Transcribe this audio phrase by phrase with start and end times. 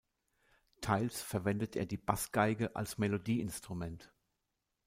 [0.81, 4.11] Teils verwendet er die Bassgeige als Melodieinstrument.